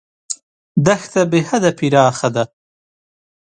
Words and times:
دښته 0.85 1.21
بېحده 1.31 1.71
پراخه 1.77 2.29
ده. 2.35 2.43